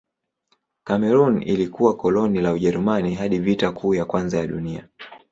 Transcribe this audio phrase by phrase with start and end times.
[0.83, 4.87] Kamerun ilikuwa koloni la Ujerumani hadi Vita Kuu ya Kwanza ya Dunia.